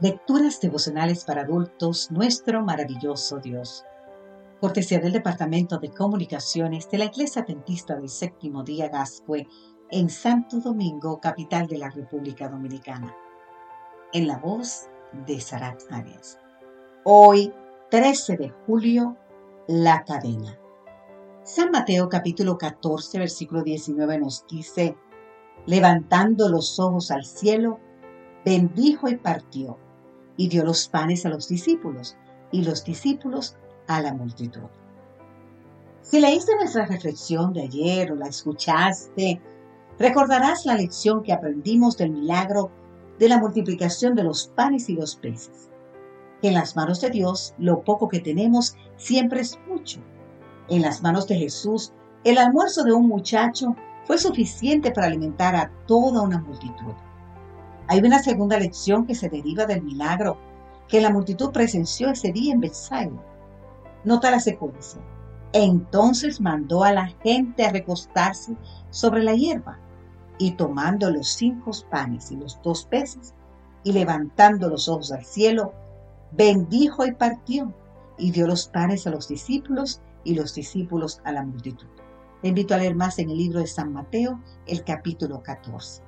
Lecturas 0.00 0.60
devocionales 0.60 1.24
para 1.24 1.40
adultos, 1.40 2.12
nuestro 2.12 2.64
maravilloso 2.64 3.40
Dios. 3.40 3.84
Cortesía 4.60 5.00
del 5.00 5.12
Departamento 5.12 5.78
de 5.78 5.90
Comunicaciones 5.90 6.88
de 6.88 6.98
la 6.98 7.06
Iglesia 7.06 7.42
Adventista 7.42 7.96
del 7.96 8.08
Séptimo 8.08 8.62
Día 8.62 8.90
Gascue 8.90 9.48
en 9.90 10.08
Santo 10.08 10.60
Domingo, 10.60 11.18
capital 11.18 11.66
de 11.66 11.78
la 11.78 11.90
República 11.90 12.48
Dominicana. 12.48 13.12
En 14.12 14.28
la 14.28 14.38
voz 14.38 14.86
de 15.26 15.40
Sarat 15.40 15.82
Arias. 15.90 16.38
Hoy, 17.02 17.52
13 17.90 18.36
de 18.36 18.50
julio, 18.50 19.16
la 19.66 20.04
cadena. 20.04 20.60
San 21.42 21.72
Mateo 21.72 22.08
capítulo 22.08 22.56
14, 22.56 23.18
versículo 23.18 23.64
19 23.64 24.18
nos 24.18 24.46
dice, 24.46 24.96
levantando 25.66 26.48
los 26.48 26.78
ojos 26.78 27.10
al 27.10 27.24
cielo, 27.24 27.80
bendijo 28.44 29.08
y 29.08 29.16
partió 29.16 29.87
y 30.38 30.48
dio 30.48 30.64
los 30.64 30.88
panes 30.88 31.26
a 31.26 31.28
los 31.28 31.48
discípulos 31.48 32.16
y 32.50 32.62
los 32.62 32.84
discípulos 32.84 33.56
a 33.88 34.00
la 34.00 34.14
multitud. 34.14 34.70
Si 36.00 36.20
leíste 36.20 36.54
nuestra 36.54 36.86
reflexión 36.86 37.52
de 37.52 37.62
ayer 37.62 38.10
o 38.10 38.14
la 38.14 38.28
escuchaste, 38.28 39.42
recordarás 39.98 40.64
la 40.64 40.76
lección 40.76 41.22
que 41.22 41.34
aprendimos 41.34 41.98
del 41.98 42.12
milagro 42.12 42.70
de 43.18 43.28
la 43.28 43.38
multiplicación 43.38 44.14
de 44.14 44.22
los 44.22 44.46
panes 44.46 44.88
y 44.88 44.94
los 44.94 45.16
peces. 45.16 45.68
en 46.40 46.54
las 46.54 46.76
manos 46.76 47.00
de 47.00 47.10
Dios 47.10 47.52
lo 47.58 47.82
poco 47.82 48.08
que 48.08 48.20
tenemos 48.20 48.76
siempre 48.96 49.40
es 49.40 49.58
mucho. 49.68 49.98
En 50.68 50.82
las 50.82 51.02
manos 51.02 51.26
de 51.26 51.34
Jesús, 51.34 51.92
el 52.22 52.38
almuerzo 52.38 52.84
de 52.84 52.92
un 52.92 53.08
muchacho 53.08 53.74
fue 54.04 54.18
suficiente 54.18 54.92
para 54.92 55.08
alimentar 55.08 55.56
a 55.56 55.72
toda 55.86 56.22
una 56.22 56.38
multitud. 56.38 56.94
Hay 57.90 58.00
una 58.00 58.22
segunda 58.22 58.58
lección 58.58 59.06
que 59.06 59.14
se 59.14 59.30
deriva 59.30 59.64
del 59.64 59.82
milagro 59.82 60.36
que 60.88 61.00
la 61.00 61.10
multitud 61.10 61.52
presenció 61.52 62.10
ese 62.10 62.32
día 62.32 62.52
en 62.52 62.60
Bethsaida. 62.60 63.24
Nota 64.04 64.30
la 64.30 64.40
secuencia. 64.40 65.00
Entonces 65.54 66.40
mandó 66.40 66.84
a 66.84 66.92
la 66.92 67.06
gente 67.22 67.64
a 67.64 67.72
recostarse 67.72 68.54
sobre 68.90 69.22
la 69.22 69.34
hierba 69.34 69.78
y 70.36 70.52
tomando 70.52 71.10
los 71.10 71.28
cinco 71.28 71.70
panes 71.90 72.30
y 72.30 72.36
los 72.36 72.60
dos 72.62 72.84
peces 72.84 73.34
y 73.84 73.92
levantando 73.92 74.68
los 74.68 74.88
ojos 74.90 75.10
al 75.10 75.24
cielo, 75.24 75.72
bendijo 76.32 77.06
y 77.06 77.12
partió 77.12 77.72
y 78.18 78.32
dio 78.32 78.46
los 78.46 78.68
panes 78.68 79.06
a 79.06 79.10
los 79.10 79.28
discípulos 79.28 80.02
y 80.24 80.34
los 80.34 80.54
discípulos 80.54 81.22
a 81.24 81.32
la 81.32 81.42
multitud. 81.42 81.86
Te 82.42 82.48
invito 82.48 82.74
a 82.74 82.78
leer 82.78 82.94
más 82.94 83.18
en 83.18 83.30
el 83.30 83.38
libro 83.38 83.60
de 83.60 83.66
San 83.66 83.94
Mateo, 83.94 84.38
el 84.66 84.84
capítulo 84.84 85.42
14. 85.42 86.07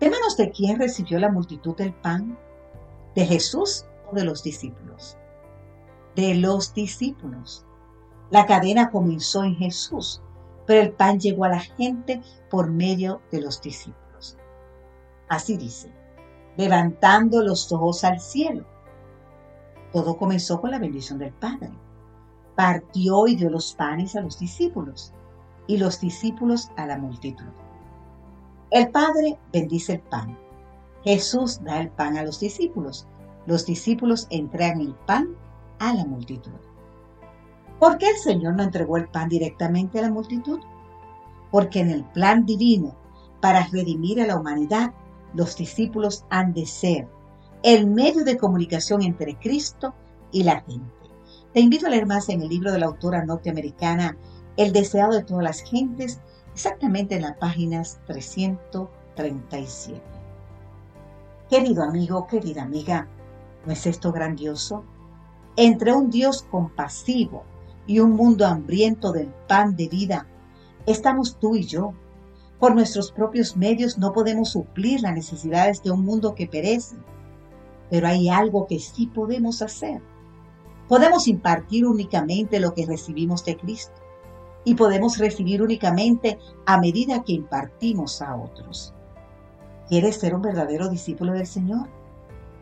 ¿De 0.00 0.10
manos 0.10 0.36
de 0.36 0.50
quién 0.50 0.78
recibió 0.78 1.18
la 1.18 1.30
multitud 1.30 1.74
el 1.80 1.92
pan? 1.92 2.38
¿De 3.16 3.26
Jesús 3.26 3.84
o 4.10 4.14
de 4.14 4.24
los 4.24 4.44
discípulos? 4.44 5.18
De 6.14 6.36
los 6.36 6.72
discípulos. 6.72 7.66
La 8.30 8.46
cadena 8.46 8.90
comenzó 8.90 9.42
en 9.42 9.56
Jesús, 9.56 10.22
pero 10.66 10.82
el 10.82 10.92
pan 10.92 11.18
llegó 11.18 11.44
a 11.44 11.48
la 11.48 11.60
gente 11.60 12.22
por 12.48 12.70
medio 12.70 13.22
de 13.32 13.40
los 13.40 13.60
discípulos. 13.60 14.36
Así 15.28 15.56
dice, 15.56 15.92
levantando 16.56 17.42
los 17.42 17.72
ojos 17.72 18.04
al 18.04 18.20
cielo. 18.20 18.66
Todo 19.92 20.16
comenzó 20.16 20.60
con 20.60 20.70
la 20.70 20.78
bendición 20.78 21.18
del 21.18 21.32
Padre. 21.32 21.72
Partió 22.54 23.26
y 23.26 23.34
dio 23.34 23.50
los 23.50 23.74
panes 23.74 24.14
a 24.14 24.20
los 24.20 24.38
discípulos 24.38 25.12
y 25.66 25.78
los 25.78 26.00
discípulos 26.00 26.70
a 26.76 26.86
la 26.86 26.98
multitud. 26.98 27.52
El 28.70 28.90
Padre 28.90 29.38
bendice 29.50 29.94
el 29.94 30.00
pan. 30.00 30.38
Jesús 31.02 31.64
da 31.64 31.80
el 31.80 31.88
pan 31.88 32.18
a 32.18 32.22
los 32.22 32.38
discípulos. 32.38 33.06
Los 33.46 33.64
discípulos 33.64 34.26
entregan 34.28 34.82
el 34.82 34.94
pan 34.94 35.34
a 35.78 35.94
la 35.94 36.04
multitud. 36.04 36.52
¿Por 37.78 37.96
qué 37.96 38.10
el 38.10 38.18
Señor 38.18 38.56
no 38.56 38.64
entregó 38.64 38.98
el 38.98 39.08
pan 39.08 39.30
directamente 39.30 39.98
a 39.98 40.02
la 40.02 40.10
multitud? 40.10 40.60
Porque 41.50 41.80
en 41.80 41.88
el 41.88 42.04
plan 42.04 42.44
divino, 42.44 42.94
para 43.40 43.66
redimir 43.72 44.20
a 44.20 44.26
la 44.26 44.36
humanidad, 44.36 44.92
los 45.32 45.56
discípulos 45.56 46.26
han 46.28 46.52
de 46.52 46.66
ser 46.66 47.08
el 47.62 47.86
medio 47.86 48.22
de 48.22 48.36
comunicación 48.36 49.02
entre 49.02 49.38
Cristo 49.38 49.94
y 50.30 50.42
la 50.42 50.60
gente. 50.60 50.92
Te 51.54 51.60
invito 51.60 51.86
a 51.86 51.90
leer 51.90 52.04
más 52.04 52.28
en 52.28 52.42
el 52.42 52.50
libro 52.50 52.70
de 52.70 52.80
la 52.80 52.86
autora 52.86 53.24
norteamericana 53.24 54.18
El 54.58 54.72
deseado 54.72 55.12
de 55.12 55.24
todas 55.24 55.44
las 55.44 55.62
gentes, 55.62 56.20
exactamente 56.58 57.14
en 57.14 57.22
las 57.22 57.36
páginas 57.36 58.00
337. 58.08 60.02
Querido 61.48 61.84
amigo, 61.84 62.26
querida 62.26 62.64
amiga, 62.64 63.06
¿no 63.64 63.72
es 63.72 63.86
esto 63.86 64.10
grandioso? 64.10 64.82
Entre 65.54 65.92
un 65.92 66.10
Dios 66.10 66.44
compasivo 66.50 67.44
y 67.86 68.00
un 68.00 68.10
mundo 68.10 68.44
hambriento 68.44 69.12
del 69.12 69.28
pan 69.46 69.76
de 69.76 69.86
vida, 69.86 70.26
estamos 70.84 71.38
tú 71.38 71.54
y 71.54 71.62
yo. 71.62 71.92
Por 72.58 72.74
nuestros 72.74 73.12
propios 73.12 73.56
medios 73.56 73.96
no 73.96 74.12
podemos 74.12 74.50
suplir 74.50 75.02
las 75.02 75.14
necesidades 75.14 75.80
de 75.84 75.92
un 75.92 76.04
mundo 76.04 76.34
que 76.34 76.48
perece, 76.48 76.96
pero 77.88 78.08
hay 78.08 78.28
algo 78.28 78.66
que 78.66 78.80
sí 78.80 79.06
podemos 79.06 79.62
hacer. 79.62 80.02
Podemos 80.88 81.28
impartir 81.28 81.86
únicamente 81.86 82.58
lo 82.58 82.74
que 82.74 82.84
recibimos 82.84 83.44
de 83.44 83.56
Cristo 83.56 84.07
y 84.68 84.74
podemos 84.74 85.16
recibir 85.16 85.62
únicamente 85.62 86.38
a 86.66 86.78
medida 86.78 87.22
que 87.22 87.32
impartimos 87.32 88.20
a 88.20 88.36
otros. 88.36 88.92
¿Quieres 89.88 90.16
ser 90.16 90.34
un 90.34 90.42
verdadero 90.42 90.90
discípulo 90.90 91.32
del 91.32 91.46
Señor? 91.46 91.88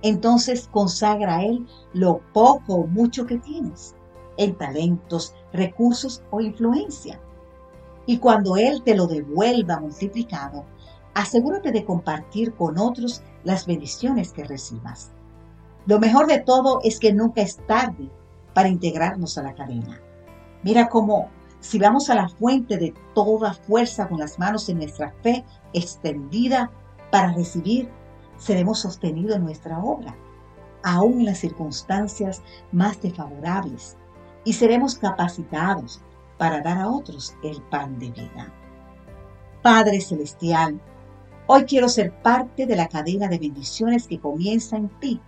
Entonces 0.02 0.68
consagra 0.70 1.38
a 1.38 1.42
Él 1.42 1.66
lo 1.92 2.20
poco 2.32 2.74
o 2.74 2.86
mucho 2.86 3.26
que 3.26 3.38
tienes, 3.38 3.96
en 4.36 4.54
talentos, 4.54 5.34
recursos 5.52 6.22
o 6.30 6.40
influencia. 6.40 7.18
Y 8.06 8.18
cuando 8.18 8.56
Él 8.56 8.84
te 8.84 8.94
lo 8.94 9.08
devuelva 9.08 9.80
multiplicado, 9.80 10.64
asegúrate 11.12 11.72
de 11.72 11.84
compartir 11.84 12.54
con 12.54 12.78
otros 12.78 13.20
las 13.42 13.66
bendiciones 13.66 14.32
que 14.32 14.44
recibas. 14.44 15.10
Lo 15.86 15.98
mejor 15.98 16.28
de 16.28 16.38
todo 16.38 16.78
es 16.84 17.00
que 17.00 17.12
nunca 17.12 17.40
es 17.40 17.56
tarde 17.66 18.08
para 18.54 18.68
integrarnos 18.68 19.38
a 19.38 19.42
la 19.42 19.56
cadena. 19.56 20.00
Mira 20.62 20.88
cómo 20.88 21.30
si 21.66 21.80
vamos 21.80 22.10
a 22.10 22.14
la 22.14 22.28
fuente 22.28 22.76
de 22.76 22.94
toda 23.12 23.52
fuerza 23.52 24.08
con 24.08 24.20
las 24.20 24.38
manos 24.38 24.68
en 24.68 24.76
nuestra 24.76 25.12
fe 25.24 25.44
extendida 25.72 26.70
para 27.10 27.32
recibir, 27.32 27.90
seremos 28.36 28.78
sostenidos 28.78 29.34
en 29.34 29.42
nuestra 29.42 29.80
obra, 29.80 30.16
aún 30.84 31.18
en 31.18 31.26
las 31.26 31.38
circunstancias 31.38 32.40
más 32.70 33.02
desfavorables, 33.02 33.96
y 34.44 34.52
seremos 34.52 34.94
capacitados 34.94 36.00
para 36.38 36.60
dar 36.60 36.78
a 36.78 36.88
otros 36.88 37.34
el 37.42 37.60
pan 37.62 37.98
de 37.98 38.12
vida. 38.12 38.54
Padre 39.60 40.00
Celestial, 40.00 40.80
hoy 41.48 41.64
quiero 41.64 41.88
ser 41.88 42.12
parte 42.22 42.66
de 42.66 42.76
la 42.76 42.86
cadena 42.86 43.26
de 43.26 43.40
bendiciones 43.40 44.06
que 44.06 44.20
comienza 44.20 44.76
en 44.76 44.88
ti. 45.00 45.20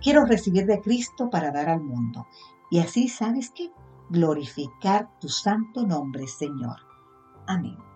Quiero 0.00 0.24
recibir 0.24 0.64
de 0.64 0.80
Cristo 0.80 1.28
para 1.28 1.50
dar 1.50 1.68
al 1.68 1.82
mundo. 1.82 2.26
Y 2.70 2.78
así, 2.78 3.08
¿sabes 3.08 3.50
qué? 3.50 3.70
Glorificar 4.10 5.08
tu 5.20 5.28
santo 5.28 5.86
nombre, 5.86 6.26
Señor. 6.26 6.76
Amén. 7.46 7.89